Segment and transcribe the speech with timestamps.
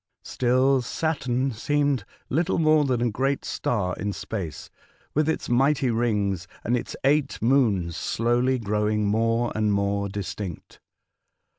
[0.23, 4.71] Still Saturn seemed little more than a great star in space,
[5.13, 10.79] with its mighty rings and its eight moons slowly growing more and more distinct.